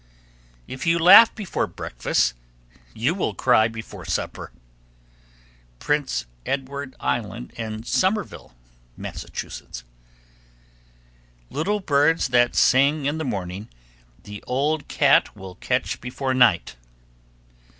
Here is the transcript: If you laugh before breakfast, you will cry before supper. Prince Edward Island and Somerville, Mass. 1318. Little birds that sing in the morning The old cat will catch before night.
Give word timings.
If 0.67 0.87
you 0.87 0.97
laugh 0.97 1.35
before 1.35 1.67
breakfast, 1.67 2.33
you 2.95 3.13
will 3.13 3.35
cry 3.35 3.67
before 3.67 4.03
supper. 4.03 4.51
Prince 5.77 6.25
Edward 6.43 6.95
Island 6.99 7.53
and 7.55 7.85
Somerville, 7.85 8.55
Mass. 8.97 9.21
1318. 9.21 9.83
Little 11.51 11.81
birds 11.81 12.29
that 12.29 12.55
sing 12.55 13.05
in 13.05 13.19
the 13.19 13.23
morning 13.23 13.69
The 14.23 14.43
old 14.47 14.87
cat 14.87 15.35
will 15.35 15.53
catch 15.53 16.01
before 16.01 16.33
night. 16.33 16.77